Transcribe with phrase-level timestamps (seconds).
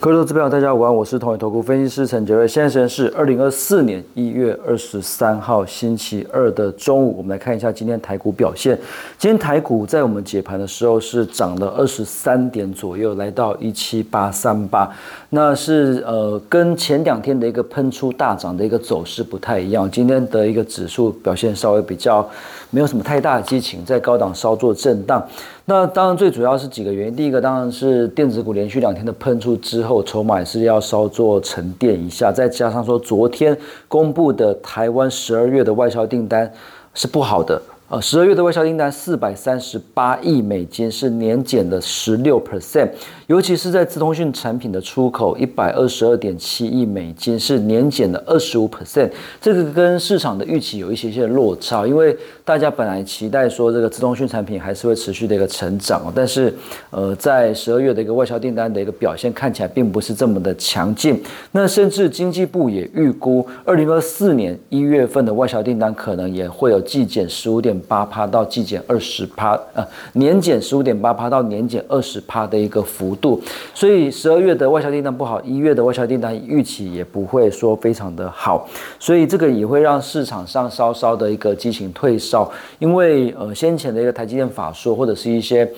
[0.00, 2.48] 各位投资朋友，大家午安，我是统一投顾分析师陈杰瑞。
[2.48, 8.74] 现在时间是二零二四年一月二十三号星期二的中午，我们来看一下今天台股表现。
[9.18, 14.90] 今天台股在我们解盘的时候是涨了二十三点左右，来到一七八三八，
[15.28, 19.90] 那是呃跟前两天的一个喷出大涨的一个走势不太一样。
[19.90, 22.26] 今天的一个指数表现稍微比较
[22.70, 25.22] 没有什么太大的激情，在高档稍作震荡。
[25.66, 27.14] 那当然，最主要是几个原因。
[27.14, 32.30] 第一个当然是电子股连续两天的喷出之后，筹码是要稍作沉淀一下。
[32.30, 33.56] 再加上说，昨天
[33.88, 36.52] 公布的台湾十二月的外销订单
[36.94, 37.60] 是不好的。
[37.88, 42.88] 呃，十二月的外销订单四百三十八亿美金，是年减的十六 percent，
[43.26, 52.16] 尤其是在资通讯产品的出口一百二十二点七亿美金，是年减的二十五 percent，这个跟市场的预期有一些些落差，因为
[52.50, 56.52] 大家本来期待说这个自动讯产品还是会持续的一个成长，但是
[56.90, 67.78] 呃，在十二月的一个外销订单的一个表现看起来并不是这么的强劲，那甚至经济部也预估二零二四年一月份的外销订单可能也会有季减十五点。
[67.86, 73.40] 八趴到季减二十趴，呃，年减十五点八趴到年减二十趴的一个幅度，
[73.72, 82.39] 所以十二月的外销订单不好，一月的外销订单预期也不会说非常的好，所以这个也会让市场上稍稍的一个激情退烧，
[82.78, 85.68] 因为呃先前的一个台积电法说或者是一些。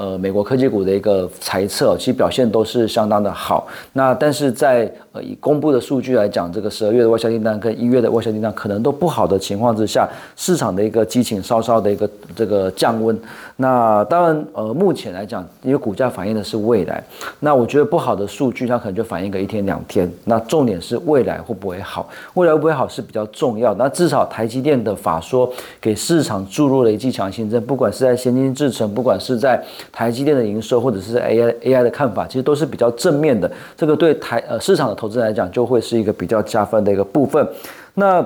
[0.00, 3.68] 呃，美国科技股的一个猜测，其实表现都是相当的好。
[3.92, 13.14] 那但是在呃以公布的数据来讲，这个十二月的外销订单跟一月的外销订单可能都不好的情况之下，市场的一个激情稍稍的一个这个降温。
[13.56, 17.04] 那当然，呃，目前来讲，因为股价反映的是未来，
[17.38, 20.10] 那我觉得不好的数据它可能就反映个一天两天。
[20.24, 22.08] 那重点是未来会不会好？
[22.32, 23.74] 未来会不会好是比较重要。
[23.74, 33.50] 那至少台积电的法说给市场注入了一剂强心针，不管是在先进制程，不管是在台积电的营收或者是 AI AI 的看法，其实都是比较正面的。
[33.76, 37.46] 这个对台呃市场的投资来讲，就会是一个比较加分的一个部分。
[37.94, 38.24] 那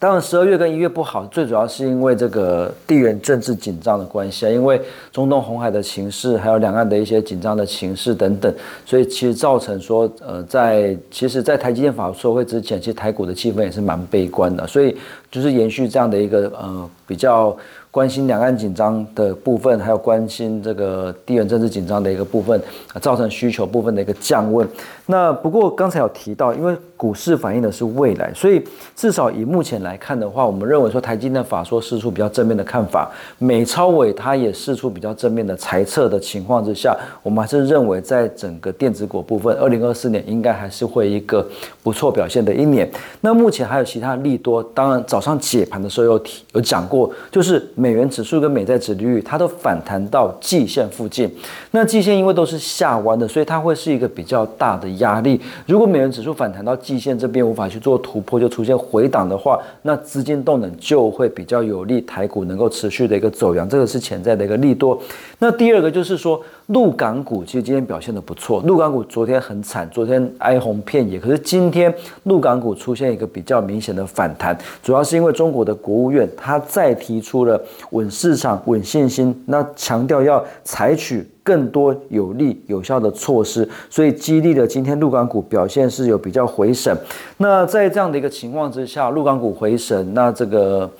[0.00, 4.80] 当然，十二月跟一月不好，最主要是因为这个地缘政治紧张的关系啊，因为
[5.12, 8.52] 中东红海的情势，还有两岸的一些紧张的情势等等，
[8.84, 14.96] 所以其实造成说，呃，在其实，在台积电法说会之前，其实台股的气氛也是蛮悲观的，所以
[15.30, 17.56] 就是延续这样的一个呃比较。
[17.94, 22.60] 关心两岸紧张的部分，还有关心这个地缘政治紧张的一个部分，
[23.00, 24.68] 造成需求部分的一个降温。
[25.06, 28.62] 那不过刚才有提到，因为股市反映的是未来，所以
[28.96, 41.46] 至少以目前来看的话，我们认为说台积电法说释出比较正面的看法，美超伟它也释出比较正面的猜测的情况之下，我们还是认为在整个电子股部分，二零二四年应该还是会一个
[41.82, 42.90] 不错表现的一年。
[43.20, 47.62] 那目前还有其他利多，当然早上解盘的时候有提有讲过，就是。
[47.76, 51.30] 美元指数跟美债指利率，它都反弹到季线附近。
[51.72, 55.38] 那季线因为都是下弯的，所以它会是一个比较大的压力。
[55.66, 65.00] 如果美元指数反弹到季线这边无法去做突破，就出现回档的话，那资金动能就会比较有利台股能够持续的一个走阳，这个是潜在的一个利多。
[65.38, 68.60] 那第二个就是说，陆港股其实今天表现的不错。
[68.66, 71.18] 陆港股昨天很惨，昨天哀鸿遍野。
[71.18, 71.92] 可是今天
[72.24, 86.96] 陆港股出现一个比较明显的反弹，主要是因为中国的国务院它再提出了稳市场、稳信心，那强调要采取更多有利、有效的措施，所以激励了今天陆港股表现是有比较回升。
[87.36, 90.90] 那在这样的一个情况之下，陆港股回升，那这个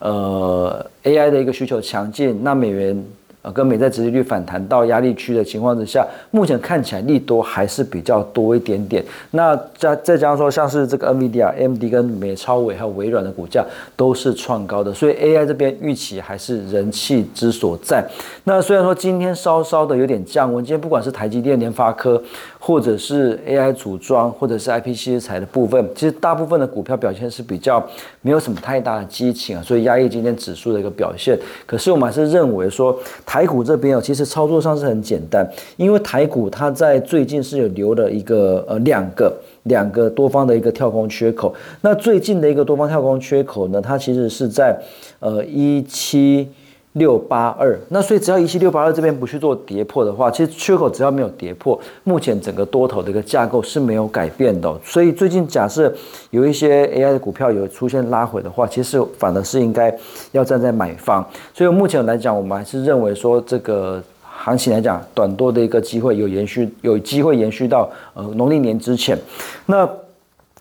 [0.00, 3.04] 呃 AI 的一个需求强劲，那美元。
[3.42, 9.02] 呃，跟美债殖利率反弹到压力区的情况之下，目前看起来利多还是比较多一点点。
[9.30, 13.64] 那再再加上说，像是这个 NVIDIA、AMD 跟美超伟还有微软的股价
[13.96, 18.04] 都是创高的，所以 AI 这边预期还是人气之所在。
[18.44, 22.22] 那虽然说今天稍稍的有点降温，今天不管是台积电、联发科，
[22.58, 27.82] 或者是 AI 组装，或者是 IPC 材的部分，其实大部分的股票表现是比较
[28.20, 31.38] 没有什么太大的激情啊，所以压抑今天指数的一个表现。
[31.64, 32.94] 可是我们还是认为说。
[33.30, 39.32] 台股这边哦，其实操作上是很简单，因为台股它在最近是有留了一个呃两个
[39.62, 41.54] 两个多方的一个跳空缺口。
[41.80, 44.76] 那最近的一个多方跳空缺口呢，它其实是在
[45.20, 46.48] 呃一七。
[46.94, 54.76] 六八二，那所以只要一七六八二这边不去做跌破的话，其实缺口只要没有跌破，目前整个多头的一个架构是没有改变的。
[54.84, 55.92] 所以最近假设
[56.30, 59.96] 有一些 AI 的股票有出现拉回的话，其实反而是应该
[60.32, 61.24] 要站在买方。
[61.54, 69.16] 所以目前来讲，我们还是认为说这个行情来讲，短多的一个机会有延续，有机会延续到呃农历年之前。
[69.66, 69.88] 那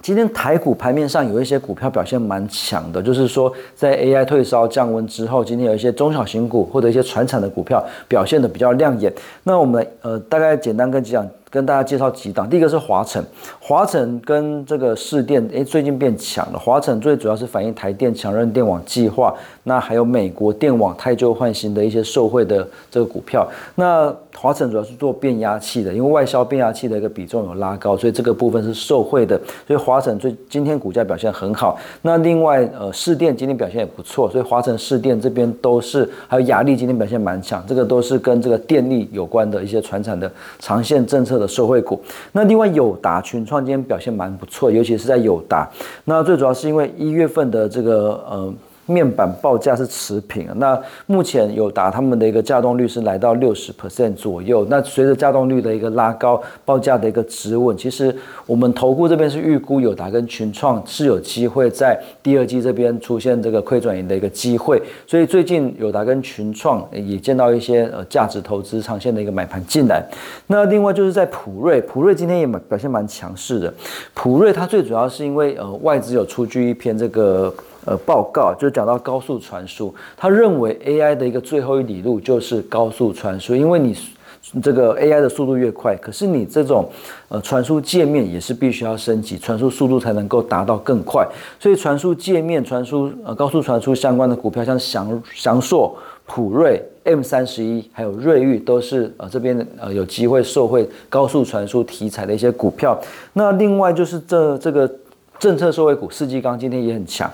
[0.00, 9.12] 今天台股盘面上有一些股票表现蛮强的，就是说在 AI 退烧降温之后，今天有一些中小型股或者一些传产的股票表现的比较亮眼。
[9.42, 13.24] 那我们呃大概简单跟讲跟大家介绍几档，第一个是华晨，
[13.60, 16.58] 华晨跟这个市电，诶，最近变强了。
[16.58, 19.34] 华晨最主要是反映台电强韧电网计划，
[19.64, 23.48] 那还有美国电网太旧换新的一些受惠的这个股票。
[23.76, 29.40] 那华晨主要是做变压器的，因为外销变压器的一个比重有拉高，所以这个部分是受惠的。
[29.66, 31.78] 所以华晨最今天股价表现很好。
[32.02, 40.30] 那另外呃市电今天表现也不错，所以华晨市电这边都是，还有雅力今天表现蛮强，这个都是跟这个电力有关的一些传产的
[40.60, 42.00] 长线政策的受惠股。
[42.32, 45.68] 那另外友达群创今天表现蛮不错，尤其是在友达。
[46.04, 48.54] 那最主要是因为一月份的这个呃。
[48.88, 54.66] 面板报价是持平，那目前有达他们的一个价动率是来到六十 percent 左右。
[54.70, 58.14] 那随着价动率的一个拉高，报价的一个止稳，其实
[58.46, 64.82] 我们投顾这边是预估友达跟群创是有机会在第二季这边出现这个亏转盈的一个机会。
[65.06, 70.02] 所以最近友达跟群创也见到一些呃价值投资长线的一个买盘进来。
[70.46, 73.72] 那另外就是在普瑞，普瑞今天也蛮表现蛮强势的。
[74.14, 77.54] 普瑞它最主要是因为呃外资有出具一篇这个。
[77.84, 83.96] 呃，报告就讲到高速传输，他认为 AI 的一个最后一里路就是高速传输，因为你
[84.62, 86.86] 这个 AI 的速度越快，可是你这种
[87.28, 91.26] 呃传输界面也是必须要升级，传输速度才能够达到更快，
[91.58, 95.96] 所以传输界面、传输呃高速传输相关的股票，像翔翔硕、
[96.26, 102.98] 普瑞、M 三十一，还有瑞昱，都是呃这边呃有机会受惠高速传输题材的一些股票。
[103.32, 104.90] 那另外就是这这个。
[105.38, 107.30] 政策受惠股，世纪钢今天也很强。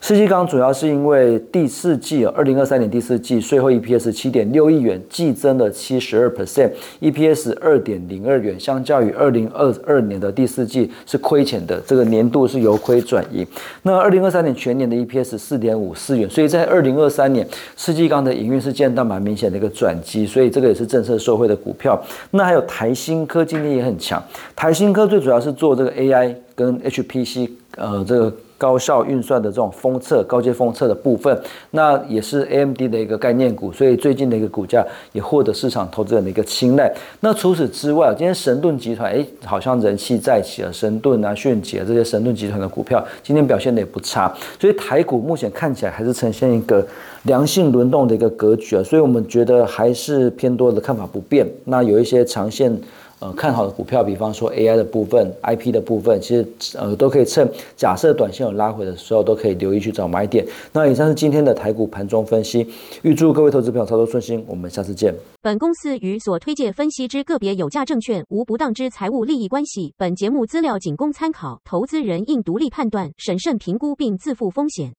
[0.00, 13.44] 世纪钢主要是因为第四季，二零二三年第四季税后 EPS 七点六亿元，季增了七十二 percent，EPS 二点零二元，相较于二零二二年的第四季是亏钱的，这个年度是由亏转盈。
[13.82, 22.00] 那二零二三年全年的 EPS 四点五四元，所以在二零二三年世纪钢的营运是见到蛮明显的一个转机，所以这个也是政策受惠的股票。
[22.30, 24.22] 那还有台新科今天也很强，
[24.54, 26.34] 台新科最主要是做这个 AI。
[26.56, 31.38] 跟 HPC 呃这个高效运算的这种封测高阶封测的部分，
[31.72, 34.82] 那也是 AMD 的一个概念股，所以最近的一个股价
[35.12, 36.90] 也获得市场投资人的一个青睐。
[37.20, 46.82] 那除此之外，今天神盾集团哎好像人气再起了，神盾啊、迅捷这些神盾集团的股票今天表现的也不差，所以台股目前看起来还是呈现一个
[47.24, 51.46] 良性轮动的一个格局啊，所以我们觉得还是偏多的看法不变。
[51.64, 52.74] 那有一些长线。
[53.18, 56.46] 呃，看好的股票，比方说 AI 的部分、IP 的部分，其实
[56.76, 60.46] 呃都可以趁假设短线有拉回的时候，都可以留意去找买点。
[60.72, 62.66] 那以上是今天的台股盘中分析，
[63.02, 65.14] 预祝各位投资朋友操作顺心，我们下次见。
[65.40, 74.92] 本公司与所推介分析之个别有价证券无不当之财务利益关系，本节目资料仅供参考，投资人应独立判断、审慎评估并自负风险。